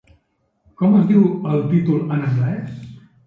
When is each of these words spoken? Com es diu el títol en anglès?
Com 0.81 0.95
es 0.99 1.03
diu 1.11 1.27
el 1.51 1.61
títol 1.73 2.01
en 2.17 2.25
anglès? 2.31 2.73